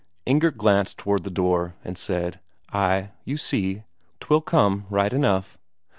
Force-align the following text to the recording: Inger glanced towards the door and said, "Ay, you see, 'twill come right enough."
Inger 0.25 0.49
glanced 0.49 0.97
towards 0.97 1.21
the 1.25 1.29
door 1.29 1.75
and 1.83 1.95
said, 1.95 2.39
"Ay, 2.73 3.11
you 3.23 3.37
see, 3.37 3.83
'twill 4.19 4.41
come 4.41 4.87
right 4.89 5.13
enough." 5.13 5.59